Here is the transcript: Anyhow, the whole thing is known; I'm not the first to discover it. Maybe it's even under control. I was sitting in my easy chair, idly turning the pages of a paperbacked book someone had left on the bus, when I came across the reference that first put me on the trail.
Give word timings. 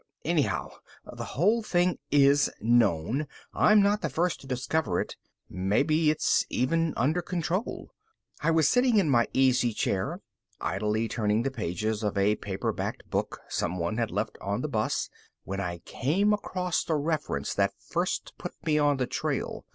Anyhow, 0.25 0.71
the 1.13 1.23
whole 1.37 1.61
thing 1.61 1.99
is 2.09 2.49
known; 2.59 3.27
I'm 3.53 3.83
not 3.83 4.01
the 4.01 4.09
first 4.09 4.41
to 4.41 4.47
discover 4.47 4.99
it. 4.99 5.15
Maybe 5.47 6.09
it's 6.09 6.43
even 6.49 6.95
under 6.97 7.21
control. 7.21 7.91
I 8.41 8.49
was 8.49 8.67
sitting 8.67 8.97
in 8.97 9.11
my 9.11 9.27
easy 9.31 9.73
chair, 9.73 10.21
idly 10.59 11.07
turning 11.07 11.43
the 11.43 11.51
pages 11.51 12.01
of 12.01 12.17
a 12.17 12.35
paperbacked 12.37 13.11
book 13.11 13.41
someone 13.47 13.97
had 13.97 14.09
left 14.09 14.39
on 14.41 14.61
the 14.61 14.67
bus, 14.67 15.07
when 15.43 15.59
I 15.59 15.77
came 15.85 16.33
across 16.33 16.83
the 16.83 16.95
reference 16.95 17.53
that 17.53 17.75
first 17.77 18.33
put 18.39 18.53
me 18.65 18.79
on 18.79 18.97
the 18.97 19.05
trail. 19.05 19.65